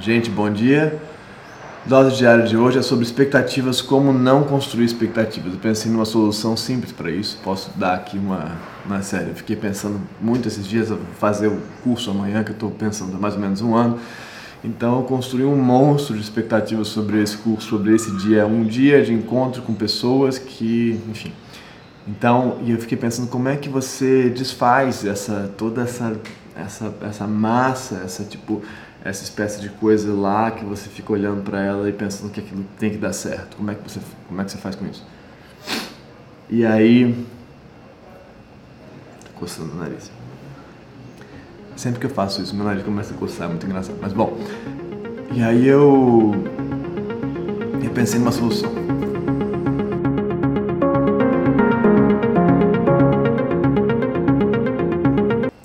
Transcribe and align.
Gente, 0.00 0.30
bom 0.30 0.50
dia. 0.50 0.98
Dose 1.84 2.16
diária 2.16 2.44
de 2.44 2.56
hoje 2.56 2.78
é 2.78 2.82
sobre 2.82 3.04
expectativas, 3.04 3.82
como 3.82 4.10
não 4.10 4.42
construir 4.44 4.86
expectativas. 4.86 5.52
Eu 5.52 5.58
pensei 5.58 5.92
numa 5.92 6.06
solução 6.06 6.56
simples 6.56 6.92
para 6.92 7.10
isso. 7.10 7.38
Posso 7.44 7.70
dar 7.76 7.94
aqui 7.94 8.16
uma, 8.16 8.56
uma 8.86 9.02
série. 9.02 9.28
Eu 9.28 9.34
fiquei 9.34 9.54
pensando 9.54 10.00
muito 10.18 10.48
esses 10.48 10.66
dias, 10.66 10.88
fazer 11.18 11.48
o 11.48 11.60
curso 11.84 12.10
amanhã, 12.10 12.42
que 12.42 12.52
eu 12.52 12.54
estou 12.54 12.70
pensando 12.70 13.14
há 13.14 13.20
mais 13.20 13.34
ou 13.34 13.40
menos 13.40 13.60
um 13.60 13.74
ano. 13.74 13.98
Então 14.64 14.96
eu 14.96 15.02
construí 15.02 15.44
um 15.44 15.56
monstro 15.56 16.16
de 16.16 16.22
expectativas 16.22 16.88
sobre 16.88 17.22
esse 17.22 17.36
curso, 17.36 17.68
sobre 17.68 17.94
esse 17.94 18.16
dia. 18.16 18.46
Um 18.46 18.64
dia 18.64 19.04
de 19.04 19.12
encontro 19.12 19.60
com 19.60 19.74
pessoas 19.74 20.38
que, 20.38 20.98
enfim. 21.10 21.32
Então, 22.08 22.58
e 22.64 22.70
eu 22.70 22.78
fiquei 22.78 22.96
pensando 22.96 23.28
como 23.28 23.48
é 23.48 23.56
que 23.56 23.68
você 23.68 24.30
desfaz 24.30 25.04
essa 25.04 25.52
toda 25.58 25.82
essa 25.82 26.16
essa 26.56 26.92
essa 27.02 27.26
massa, 27.26 28.02
essa 28.04 28.24
tipo 28.24 28.62
essa 29.04 29.24
espécie 29.24 29.60
de 29.60 29.68
coisa 29.68 30.12
lá 30.14 30.50
que 30.50 30.64
você 30.64 30.88
fica 30.88 31.12
olhando 31.12 31.42
para 31.42 31.60
ela 31.60 31.88
e 31.88 31.92
pensando 31.92 32.30
que 32.30 32.40
aquilo 32.40 32.64
tem 32.78 32.90
que 32.90 32.98
dar 32.98 33.12
certo. 33.12 33.56
Como 33.56 33.70
é 33.70 33.74
que 33.74 33.82
você, 33.82 34.00
como 34.28 34.40
é 34.40 34.44
que 34.44 34.52
você 34.52 34.58
faz 34.58 34.76
com 34.76 34.86
isso? 34.86 35.04
E 36.48 36.64
aí, 36.64 37.26
coçando 39.34 39.72
o 39.72 39.76
nariz. 39.76 40.10
Sempre 41.74 41.98
que 41.98 42.06
eu 42.06 42.10
faço 42.10 42.40
isso, 42.42 42.54
meu 42.54 42.64
nariz 42.64 42.84
começa 42.84 43.12
a 43.12 43.16
coçar, 43.16 43.46
é 43.46 43.48
muito 43.48 43.66
engraçado. 43.66 43.98
Mas 44.00 44.12
bom, 44.12 44.38
e 45.34 45.42
aí 45.42 45.66
eu, 45.66 46.32
eu 47.82 47.90
pensei 47.90 48.20
numa 48.20 48.30
solução. 48.30 48.70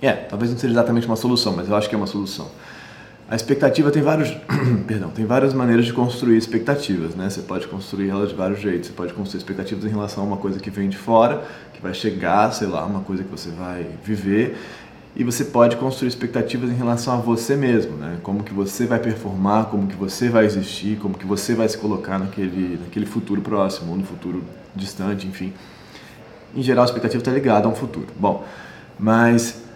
É, 0.02 0.14
talvez 0.14 0.50
não 0.50 0.58
seja 0.58 0.74
exatamente 0.74 1.06
uma 1.06 1.16
solução, 1.16 1.56
mas 1.56 1.68
eu 1.68 1.76
acho 1.76 1.88
que 1.88 1.94
é 1.94 1.98
uma 1.98 2.08
solução. 2.08 2.50
A 3.30 3.36
expectativa 3.36 3.92
tem 3.92 4.02
vários, 4.02 4.30
perdão, 4.88 5.10
tem 5.10 5.26
várias 5.26 5.54
maneiras 5.54 5.86
de 5.86 5.92
construir 5.92 6.38
expectativas, 6.38 7.14
né? 7.14 7.30
Você 7.30 7.42
pode 7.42 7.68
construir 7.68 8.10
elas 8.10 8.30
de 8.30 8.36
vários 8.36 8.62
jeitos. 8.62 8.88
Você 8.88 8.94
pode 8.94 9.14
construir 9.14 9.40
expectativas 9.40 9.84
em 9.84 9.90
relação 9.90 10.24
a 10.24 10.28
uma 10.28 10.38
coisa 10.38 10.60
que 10.60 10.70
vem 10.70 10.88
de 10.88 10.98
fora, 10.98 11.44
que 11.74 11.82
vai 11.82 11.94
chegar, 11.94 12.54
sei 12.54 12.68
lá, 12.68 12.86
uma 12.86 13.02
coisa 13.02 13.26
que 13.26 13.30
você 13.30 13.50
vai 13.50 13.86
viver. 14.02 14.58
E 15.14 15.26
você 15.26 15.44
pode 15.44 15.76
construir 15.76 16.08
expectativas 16.08 16.70
em 16.70 16.76
relação 16.76 17.16
a 17.16 17.18
você 17.18 17.58
mesmo, 17.58 17.98
né? 17.98 18.18
Como 18.24 18.44
que 18.44 18.54
você 18.54 18.86
vai 18.86 19.00
performar, 19.00 19.66
como 19.66 19.88
que 19.88 19.96
você 19.96 20.30
vai 20.30 20.46
existir, 20.46 20.98
como 20.98 21.18
que 21.18 21.26
você 21.26 21.54
vai 21.54 21.68
se 21.68 21.78
colocar 21.78 22.18
naquele, 22.18 22.80
naquele 22.82 23.06
futuro 23.06 23.42
próximo 23.42 23.92
ou 23.92 23.98
no 23.98 24.06
futuro 24.06 24.42
distante, 24.74 25.28
enfim. 25.28 25.52
Em 26.56 26.64
geral, 26.64 26.84
a 26.84 26.86
expectativa 26.86 27.20
está 27.20 27.32
ligada 27.32 27.68
a 27.68 27.70
um 27.70 27.76
futuro. 27.76 28.08
Bom, 28.18 28.46
mas 28.98 29.67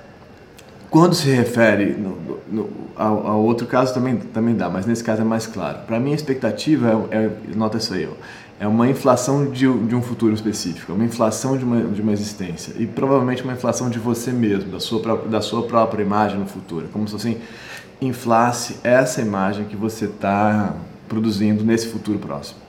quando 0.92 1.16
se 1.16 1.30
refere 1.30 1.94
no, 1.94 2.18
no, 2.52 2.70
ao, 2.98 3.26
ao, 3.26 3.44
outro 3.44 3.66
caso 3.66 3.94
também, 3.94 4.18
também 4.18 4.54
dá, 4.54 4.70
mas 4.70 4.86
nesse 4.86 5.02
caso 5.02 5.22
é 5.22 5.26
mais 5.26 5.48
claro. 5.48 5.80
Para 5.88 5.98
mim 6.00 6.12
a 6.12 6.16
expectativa 6.16 7.08
é, 7.10 7.16
é, 7.16 7.32
nota 7.56 7.78
isso 7.78 7.94
aí, 7.94 8.06
ó, 8.06 8.14
é 8.60 8.68
uma 8.68 8.90
inflação 8.90 9.50
de, 9.50 9.62
de, 9.62 9.96
um 9.96 10.02
futuro 10.02 10.34
específico, 10.34 10.92
é 10.92 10.96
uma 10.96 11.06
inflação 11.06 11.58
de 11.58 11.64
uma, 11.64 11.82
de 11.82 12.02
uma 12.02 12.12
existência 12.12 12.76
e 12.78 12.86
provavelmente 12.86 13.42
uma 13.42 13.54
inflação 13.54 13.90
de 13.90 13.98
você 13.98 14.32
mesmo, 14.32 14.70
da 14.70 14.82
sua, 14.82 15.18
da 15.18 15.42
sua 15.42 15.64
própria 15.64 16.04
imagem 16.04 16.38
no 16.38 16.46
futuro, 16.46 16.90
como 16.92 17.08
se 17.08 17.16
assim 17.16 17.38
inflasse 18.02 18.76
essa 18.84 19.22
imagem 19.22 19.66
que 19.66 19.78
você 19.78 20.06
está 20.06 20.76
produzindo 21.08 21.64
nesse 21.64 21.88
futuro 21.88 22.20
próximo. 22.20 22.60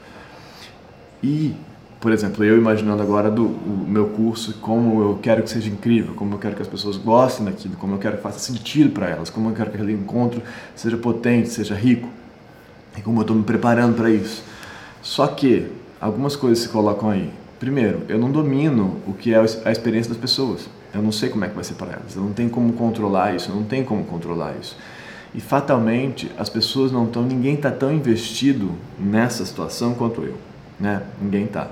E 1.23 1.55
por 2.03 2.11
exemplo, 2.11 2.45
eu 2.45 2.58
imaginando 2.58 3.00
agora 3.00 3.31
do 3.31 3.48
meu 3.86 4.08
curso, 4.08 4.55
como 4.55 5.00
eu 5.00 5.20
quero 5.22 5.41
que 5.45 5.48
seja 5.48 5.69
incrível, 5.70 6.14
como 6.14 6.34
eu 6.34 6.39
quero 6.41 6.56
que 6.56 6.61
as 6.61 6.67
pessoas 6.67 6.97
gostem 6.97 7.47
daquilo, 7.47 7.77
como 7.77 7.95
eu 7.95 7.98
quero 8.00 8.17
que 8.17 8.22
faça 8.25 8.41
sentido 8.41 8.91
para 8.91 9.08
elas, 9.08 9.31
como 9.31 9.50
eu 9.50 9.55
quero 9.55 9.70
que 9.70 9.77
aquele 9.77 9.92
encontro 9.92 10.42
seja 10.75 10.97
potente, 10.97 11.48
seja 11.48 11.77
rico, 11.77 12.08
e 12.98 13.00
como 13.00 13.19
eu 13.19 13.23
estou 13.23 13.36
me 13.36 13.45
preparando 13.45 13.95
para 13.95 14.11
isso. 14.11 14.42
Só 15.00 15.28
que 15.28 15.69
algumas 16.00 16.34
coisas 16.34 16.58
se 16.58 16.69
colocam 16.70 17.08
aí. 17.08 17.30
Primeiro, 17.61 18.03
eu 18.08 18.19
não 18.19 18.33
domino 18.33 18.97
o 19.06 19.12
que 19.12 19.33
é 19.33 19.39
a 19.39 19.70
experiência 19.70 20.11
das 20.11 20.20
pessoas. 20.20 20.68
Eu 20.92 21.01
não 21.01 21.12
sei 21.12 21.29
como 21.29 21.45
é 21.45 21.48
que 21.48 21.55
vai 21.55 21.62
ser 21.62 21.74
para 21.74 21.92
elas. 21.92 22.17
Eu 22.17 22.23
não 22.23 22.33
tenho 22.33 22.51
como 22.51 22.73
controlar 22.73 23.36
isso. 23.36 23.48
Eu 23.48 23.55
não 23.55 23.62
tenho 23.62 23.85
como 23.85 24.05
controlar 24.05 24.57
isso. 24.61 24.77
E 25.33 25.41
fatalmente, 25.41 26.33
as 26.36 26.48
pessoas 26.48 26.91
não 26.91 27.05
estão. 27.05 27.23
Ninguém 27.23 27.55
está 27.55 27.70
tão 27.70 27.92
investido 27.92 28.73
nessa 28.98 29.46
situação 29.46 29.95
quanto 29.95 30.23
eu, 30.23 30.36
né? 30.83 31.03
Ninguém 31.20 31.45
está. 31.45 31.69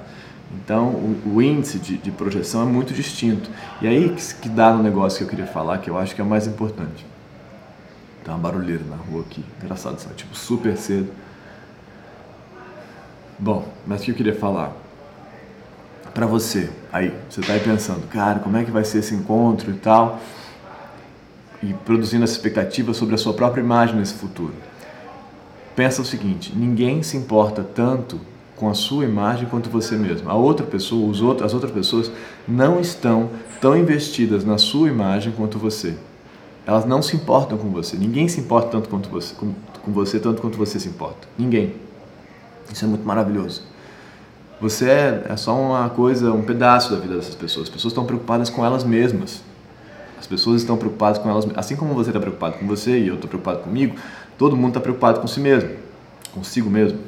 Então, 0.54 0.88
o, 0.88 1.34
o 1.34 1.42
índice 1.42 1.78
de, 1.78 1.96
de, 1.96 2.10
projeção 2.12 2.62
é 2.62 2.64
muito 2.64 2.94
distinto. 2.94 3.50
E 3.82 3.88
aí 3.88 4.08
que, 4.10 4.34
que 4.36 4.48
dá 4.48 4.72
no 4.72 4.82
negócio 4.82 5.18
que 5.18 5.24
eu 5.24 5.28
queria 5.28 5.46
falar, 5.46 5.78
que 5.78 5.90
eu 5.90 5.98
acho 5.98 6.14
que 6.14 6.20
é 6.20 6.24
o 6.24 6.26
mais 6.26 6.46
importante. 6.46 7.04
Tem 8.24 8.32
uma 8.32 8.40
barulheira 8.40 8.84
na 8.88 8.96
rua 8.96 9.22
aqui. 9.22 9.44
Engraçado, 9.62 9.98
sabe? 9.98 10.14
Tipo, 10.14 10.34
super 10.36 10.76
cedo. 10.76 11.10
Bom, 13.38 13.68
mas 13.86 14.00
o 14.00 14.04
que 14.04 14.10
eu 14.12 14.14
queria 14.14 14.34
falar? 14.34 14.72
Para 16.14 16.26
você, 16.26 16.70
aí, 16.92 17.14
você 17.28 17.40
tá 17.40 17.52
aí 17.52 17.60
pensando, 17.60 18.06
cara, 18.08 18.40
como 18.40 18.56
é 18.56 18.64
que 18.64 18.70
vai 18.70 18.84
ser 18.84 18.98
esse 18.98 19.14
encontro 19.14 19.70
e 19.70 19.74
tal? 19.74 20.20
E 21.62 21.72
produzindo 21.72 22.24
essa 22.24 22.32
expectativa 22.32 22.92
sobre 22.92 23.14
a 23.14 23.18
sua 23.18 23.32
própria 23.32 23.60
imagem 23.60 23.96
nesse 23.96 24.14
futuro. 24.14 24.54
Pensa 25.74 26.02
o 26.02 26.04
seguinte: 26.04 26.52
ninguém 26.54 27.02
se 27.02 27.16
importa 27.16 27.62
tanto 27.62 28.20
com 28.60 28.68
a 28.68 28.74
sua 28.74 29.04
imagem 29.04 29.48
quanto 29.48 29.70
você 29.70 29.96
mesmo. 29.96 30.28
A 30.28 30.34
outra 30.34 30.66
pessoa, 30.66 31.10
os 31.10 31.22
outros, 31.22 31.46
as 31.46 31.54
outras 31.54 31.72
pessoas 31.72 32.12
não 32.46 32.78
estão 32.78 33.30
tão 33.58 33.74
investidas 33.74 34.44
na 34.44 34.58
sua 34.58 34.90
imagem 34.90 35.32
quanto 35.32 35.58
você. 35.58 35.94
Elas 36.66 36.84
não 36.84 37.00
se 37.00 37.16
importam 37.16 37.56
com 37.56 37.70
você. 37.70 37.96
Ninguém 37.96 38.28
se 38.28 38.38
importa 38.38 38.68
tanto 38.68 38.90
quanto 38.90 39.08
você, 39.08 39.34
com, 39.34 39.54
com 39.82 39.92
você 39.92 40.20
tanto 40.20 40.42
quanto 40.42 40.58
você 40.58 40.78
se 40.78 40.88
importa. 40.88 41.26
Ninguém. 41.38 41.74
Isso 42.70 42.84
é 42.84 42.88
muito 42.88 43.04
maravilhoso. 43.04 43.62
Você 44.60 44.90
é, 44.90 45.24
é 45.30 45.36
só 45.38 45.58
uma 45.58 45.88
coisa, 45.88 46.30
um 46.30 46.42
pedaço 46.42 46.94
da 46.94 47.00
vida 47.00 47.16
dessas 47.16 47.34
pessoas. 47.34 47.64
As 47.64 47.70
pessoas 47.70 47.92
estão 47.92 48.04
preocupadas 48.04 48.50
com 48.50 48.62
elas 48.62 48.84
mesmas. 48.84 49.40
As 50.18 50.26
pessoas 50.26 50.60
estão 50.60 50.76
preocupadas 50.76 51.16
com 51.16 51.30
elas, 51.30 51.48
assim 51.56 51.76
como 51.76 51.94
você 51.94 52.10
está 52.10 52.20
preocupado 52.20 52.58
com 52.58 52.66
você 52.66 52.98
e 52.98 53.08
eu 53.08 53.14
estou 53.14 53.26
preocupado 53.26 53.60
comigo. 53.60 53.96
Todo 54.36 54.54
mundo 54.54 54.68
está 54.68 54.80
preocupado 54.80 55.18
com 55.18 55.26
si 55.26 55.40
mesmo, 55.40 55.70
consigo 56.34 56.68
mesmo. 56.68 56.98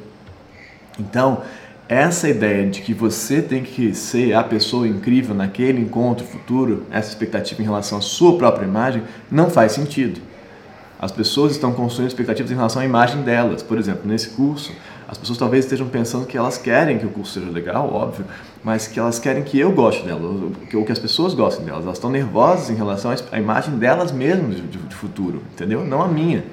Então, 0.99 1.41
essa 1.87 2.29
ideia 2.29 2.69
de 2.69 2.81
que 2.81 2.93
você 2.93 3.41
tem 3.41 3.63
que 3.63 3.93
ser 3.93 4.33
a 4.33 4.43
pessoa 4.43 4.87
incrível 4.87 5.35
naquele 5.35 5.81
encontro 5.81 6.25
futuro, 6.25 6.85
essa 6.91 7.09
expectativa 7.09 7.61
em 7.61 7.65
relação 7.65 7.97
à 7.97 8.01
sua 8.01 8.37
própria 8.37 8.65
imagem, 8.65 9.03
não 9.29 9.49
faz 9.49 9.73
sentido. 9.73 10.21
As 10.99 11.11
pessoas 11.11 11.51
estão 11.51 11.73
construindo 11.73 12.09
expectativas 12.09 12.49
em 12.49 12.55
relação 12.55 12.81
à 12.81 12.85
imagem 12.85 13.23
delas. 13.23 13.61
Por 13.61 13.77
exemplo, 13.77 14.03
nesse 14.05 14.29
curso, 14.29 14.71
as 15.05 15.17
pessoas 15.17 15.37
talvez 15.37 15.65
estejam 15.65 15.87
pensando 15.89 16.25
que 16.25 16.37
elas 16.37 16.57
querem 16.57 16.97
que 16.97 17.05
o 17.05 17.09
curso 17.09 17.33
seja 17.33 17.51
legal, 17.51 17.93
óbvio, 17.93 18.25
mas 18.63 18.87
que 18.87 18.99
elas 18.99 19.19
querem 19.19 19.43
que 19.43 19.59
eu 19.59 19.71
goste 19.73 20.03
delas, 20.03 20.23
ou 20.73 20.85
que 20.85 20.91
as 20.91 20.99
pessoas 20.99 21.33
gostem 21.33 21.65
delas. 21.65 21.83
Elas 21.83 21.97
estão 21.97 22.09
nervosas 22.09 22.69
em 22.69 22.75
relação 22.75 23.13
à 23.31 23.37
imagem 23.37 23.77
delas 23.77 24.11
mesmas 24.13 24.55
de, 24.55 24.95
futuro, 24.95 25.43
entendeu? 25.53 25.83
Não 25.83 26.01
a 26.01 26.07
minha. 26.07 26.45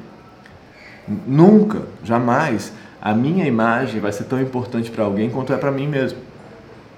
Nunca, 1.26 1.82
jamais 2.02 2.72
a 3.00 3.14
minha 3.14 3.46
imagem 3.46 4.00
vai 4.00 4.12
ser 4.12 4.24
tão 4.24 4.40
importante 4.40 4.90
para 4.90 5.04
alguém 5.04 5.30
quanto 5.30 5.52
é 5.52 5.56
para 5.56 5.70
mim 5.70 5.86
mesmo. 5.86 6.18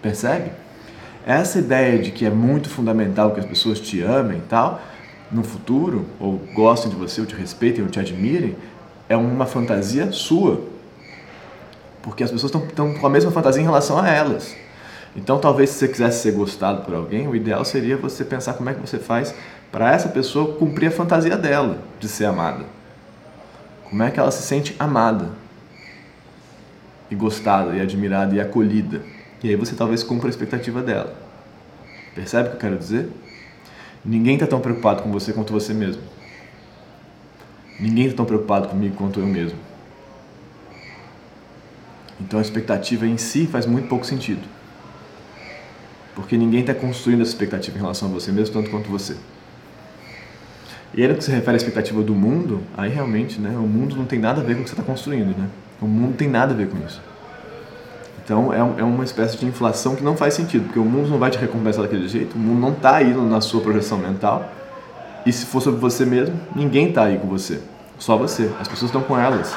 Percebe? 0.01 0.51
Essa 1.25 1.61
ideia 1.61 1.99
de 2.01 2.11
que 2.11 2.27
é 2.27 2.31
muito 2.31 2.69
fundamental 2.69 3.31
que 3.31 3.41
as 3.41 3.47
pessoas 3.47 3.79
te 3.79 4.03
amem 4.03 4.39
e 4.39 4.43
tal, 4.43 4.81
no 5.31 5.45
futuro, 5.45 6.05
ou 6.19 6.41
gostem 6.55 6.91
de 6.91 6.97
você, 6.97 7.21
ou 7.21 7.27
te 7.27 7.35
respeitem, 7.37 7.85
ou 7.85 7.89
te 7.89 8.01
admirem, 8.01 8.57
é 9.09 9.17
uma 9.17 9.47
fantasia 9.47 10.11
sua. 10.11 10.61
Porque 12.03 12.25
as 12.25 12.31
pessoas 12.31 12.53
estão 12.53 12.95
com 12.95 13.07
a 13.07 13.11
mesma 13.11 13.31
fantasia 13.31 13.63
em 13.63 13.65
relação 13.65 13.99
a 13.99 14.09
elas. 14.09 14.57
Então, 15.15 15.39
talvez 15.39 15.71
se 15.71 15.79
você 15.79 15.89
quisesse 15.89 16.23
ser 16.23 16.33
gostado 16.33 16.83
por 16.83 16.95
alguém, 16.95 17.29
o 17.29 17.37
ideal 17.37 17.65
seria 17.65 17.97
você 17.97 18.25
pensar 18.25 18.55
como 18.55 18.69
é 18.69 18.75
que 18.75 18.81
você 18.81 18.99
faz 18.99 19.33
para 19.71 19.93
essa 19.93 20.09
pessoa 20.09 20.57
cumprir 20.57 20.89
a 20.89 20.91
fantasia 20.91 21.37
dela 21.37 21.79
de 22.01 22.09
ser 22.09 22.25
amada. 22.25 22.65
Como 23.89 24.03
é 24.03 24.11
que 24.11 24.19
ela 24.19 24.31
se 24.31 24.43
sente 24.43 24.75
amada? 24.79 25.29
E 27.13 27.15
gostada, 27.15 27.77
e 27.77 27.81
admirada, 27.81 28.35
e 28.35 28.41
acolhida. 28.41 29.03
E 29.45 29.49
aí 29.51 29.55
você 29.55 29.75
talvez 29.75 30.03
cumpra 30.03 30.29
a 30.29 30.31
expectativa 30.31 30.83
dela. 30.83 31.15
Percebe 32.15 32.49
o 32.49 32.51
que 32.53 32.57
eu 32.57 32.61
quero 32.61 32.79
dizer? 32.79 33.11
Ninguém 34.03 34.35
está 34.35 34.47
tão 34.47 34.61
preocupado 34.61 35.03
com 35.03 35.13
você 35.13 35.33
quanto 35.33 35.53
você 35.53 35.75
mesmo. 35.75 36.03
Ninguém 37.79 38.07
está 38.07 38.17
tão 38.17 38.25
preocupado 38.25 38.69
comigo 38.69 38.97
quanto 38.97 39.21
eu 39.21 39.27
mesmo. 39.27 39.59
Então 42.19 42.39
a 42.39 42.43
expectativa 42.43 43.07
em 43.07 43.19
si 43.19 43.47
faz 43.47 43.67
muito 43.67 43.89
pouco 43.89 44.07
sentido. 44.07 44.49
Porque 46.15 46.37
ninguém 46.37 46.61
está 46.61 46.75
construindo 46.75 47.21
essa 47.21 47.31
expectativa 47.31 47.77
em 47.77 47.81
relação 47.81 48.09
a 48.09 48.13
você 48.13 48.33
mesmo 48.33 48.55
tanto 48.55 48.71
quanto 48.71 48.89
você. 48.89 49.17
E 50.95 51.03
aí 51.03 51.09
no 51.09 51.17
que 51.17 51.25
se 51.25 51.31
refere 51.31 51.53
à 51.53 51.57
expectativa 51.57 52.03
do 52.03 52.15
mundo, 52.15 52.63
aí 52.77 52.91
realmente, 52.91 53.39
né, 53.39 53.51
o 53.51 53.67
mundo 53.67 53.97
não 53.97 54.07
tem 54.07 54.19
nada 54.19 54.41
a 54.41 54.45
ver 54.45 54.55
com 54.55 54.61
o 54.61 54.65
que 54.65 54.71
você 54.71 54.75
está 54.75 54.85
construindo, 54.85 55.37
né? 55.37 55.49
O 55.83 55.87
mundo 55.87 56.17
tem 56.17 56.29
nada 56.29 56.55
a 56.55 56.57
ver 56.57 56.69
com 56.69 56.79
isso. 56.87 57.03
Então 58.25 58.53
é, 58.53 58.59
é 58.59 58.85
uma 58.85 59.03
espécie 59.03 59.37
de 59.37 59.45
inflação 59.45 59.97
que 59.97 60.05
não 60.05 60.17
faz 60.17 60.35
sentido, 60.35 60.67
porque 60.67 60.79
o 60.79 60.85
mundo 60.85 61.11
não 61.11 61.19
vai 61.19 61.31
te 61.31 61.39
recompensar 61.39 61.83
daquele 61.83 62.09
jeito, 62.09 62.37
o 62.37 62.39
mundo 62.39 62.61
não 62.61 62.73
está 62.73 62.97
aí 62.97 63.13
na 63.13 63.41
sua 63.41 63.61
projeção 63.61 63.99
mental. 63.99 64.49
E 65.27 65.33
se 65.33 65.45
for 65.45 65.61
sobre 65.61 65.81
você 65.81 66.07
mesmo, 66.07 66.39
ninguém 66.55 66.89
está 66.89 67.05
aí 67.05 67.19
com 67.19 67.27
você. 67.27 67.61
Só 67.99 68.17
você. 68.17 68.51
As 68.61 68.69
pessoas 68.69 68.91
estão 68.91 69.03
com 69.03 69.19
elas. 69.19 69.55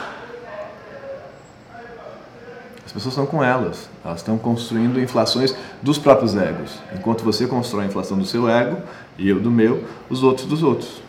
As 2.85 2.91
pessoas 2.91 3.13
estão 3.13 3.25
com 3.25 3.43
elas. 3.43 3.89
Elas 4.03 4.17
estão 4.17 4.37
construindo 4.37 4.99
inflações 4.99 5.55
dos 5.81 5.97
próprios 5.97 6.35
egos. 6.35 6.79
Enquanto 6.93 7.23
você 7.23 7.47
constrói 7.47 7.85
a 7.85 7.87
inflação 7.87 8.17
do 8.17 8.25
seu 8.25 8.47
ego 8.47 8.77
e 9.17 9.27
eu 9.27 9.39
do 9.39 9.51
meu, 9.51 9.83
os 10.09 10.23
outros 10.23 10.47
dos 10.47 10.61
outros. 10.61 11.01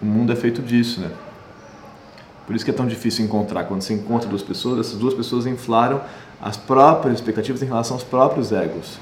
O 0.00 0.04
mundo 0.04 0.32
é 0.32 0.36
feito 0.36 0.60
disso, 0.60 1.00
né? 1.00 1.10
Por 2.46 2.54
isso 2.54 2.64
que 2.64 2.70
é 2.70 2.74
tão 2.74 2.86
difícil 2.86 3.24
encontrar. 3.24 3.64
Quando 3.64 3.82
você 3.82 3.92
encontra 3.92 4.28
duas 4.28 4.42
pessoas, 4.42 4.86
essas 4.86 4.98
duas 4.98 5.14
pessoas 5.14 5.46
inflaram 5.46 6.00
as 6.40 6.56
próprias 6.56 7.16
expectativas 7.16 7.62
em 7.62 7.66
relação 7.66 7.96
aos 7.96 8.04
próprios 8.04 8.52
egos. 8.52 8.98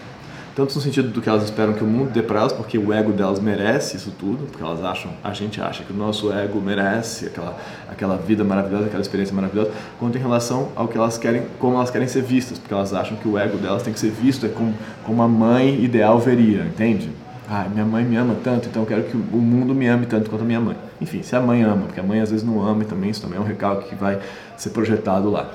Tanto 0.54 0.72
no 0.76 0.80
sentido 0.80 1.08
do 1.08 1.20
que 1.20 1.28
elas 1.28 1.42
esperam 1.42 1.72
que 1.72 1.82
o 1.82 1.86
mundo 1.86 2.12
dê 2.12 2.22
para 2.22 2.38
elas, 2.38 2.52
porque 2.52 2.78
o 2.78 2.92
ego 2.92 3.10
delas 3.10 3.40
merece 3.40 3.96
isso 3.96 4.12
tudo, 4.16 4.46
porque 4.46 4.62
elas 4.62 4.84
acham, 4.84 5.10
a 5.22 5.32
gente 5.32 5.60
acha 5.60 5.82
que 5.82 5.92
o 5.92 5.96
nosso 5.96 6.32
ego 6.32 6.60
merece 6.60 7.26
aquela, 7.26 7.58
aquela 7.90 8.16
vida 8.16 8.44
maravilhosa, 8.44 8.86
aquela 8.86 9.02
experiência 9.02 9.34
maravilhosa, 9.34 9.72
quanto 9.98 10.16
em 10.16 10.20
relação 10.20 10.68
ao 10.76 10.86
que 10.86 10.96
elas 10.96 11.18
querem, 11.18 11.42
como 11.58 11.74
elas 11.76 11.90
querem 11.90 12.06
ser 12.06 12.22
vistas, 12.22 12.56
porque 12.56 12.72
elas 12.72 12.94
acham 12.94 13.16
que 13.16 13.26
o 13.26 13.36
ego 13.36 13.58
delas 13.58 13.82
tem 13.82 13.92
que 13.92 13.98
ser 13.98 14.12
visto 14.12 14.46
é 14.46 14.48
como, 14.48 14.72
como 15.02 15.22
a 15.22 15.28
mãe 15.28 15.82
ideal 15.82 16.20
veria, 16.20 16.62
entende? 16.62 17.10
Ah, 17.48 17.66
minha 17.68 17.84
mãe 17.84 18.04
me 18.04 18.16
ama 18.16 18.36
tanto, 18.42 18.68
então 18.68 18.82
eu 18.82 18.86
quero 18.86 19.02
que 19.04 19.16
o 19.16 19.20
mundo 19.20 19.74
me 19.74 19.86
ame 19.86 20.06
tanto 20.06 20.30
quanto 20.30 20.42
a 20.42 20.46
minha 20.46 20.60
mãe. 20.60 20.76
Enfim, 21.00 21.22
se 21.22 21.36
a 21.36 21.40
mãe 21.40 21.62
ama, 21.62 21.86
porque 21.86 22.00
a 22.00 22.02
mãe 22.02 22.20
às 22.20 22.30
vezes 22.30 22.44
não 22.44 22.62
ama, 22.62 22.82
e 22.82 22.86
também 22.86 23.10
isso 23.10 23.20
também 23.20 23.38
é 23.38 23.40
um 23.40 23.44
recalque 23.44 23.90
que 23.90 23.94
vai 23.94 24.18
ser 24.56 24.70
projetado 24.70 25.30
lá. 25.30 25.50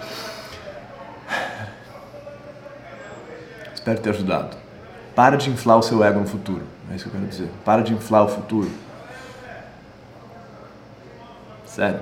Espero 3.74 4.00
ter 4.00 4.10
ajudado. 4.12 4.56
Para 5.16 5.36
de 5.36 5.50
inflar 5.50 5.78
o 5.78 5.82
seu 5.82 6.04
ego 6.04 6.20
no 6.20 6.28
futuro. 6.28 6.62
É 6.92 6.96
isso 6.96 7.06
que 7.06 7.10
eu 7.10 7.20
quero 7.20 7.30
dizer. 7.30 7.50
Para 7.66 7.82
de 7.82 7.94
inflar 7.94 8.24
o 8.24 8.28
futuro. 8.28 8.70
Sério. 11.66 12.00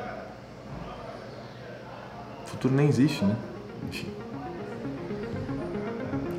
O 2.44 2.48
futuro 2.48 2.74
nem 2.74 2.88
existe, 2.88 3.24
né? 3.24 3.36
Enfim. 3.88 4.08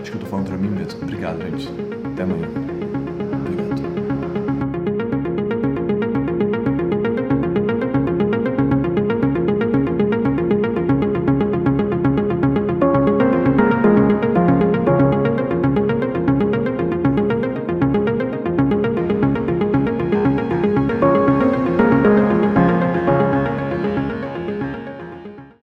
Acho 0.00 0.10
que 0.10 0.16
eu 0.16 0.20
tô 0.20 0.26
falando 0.26 0.48
pra 0.48 0.56
mim 0.56 0.68
mesmo. 0.68 1.00
Obrigado, 1.02 1.40
gente. 1.42 1.68
Até 2.12 2.22
amanhã. 2.22 2.87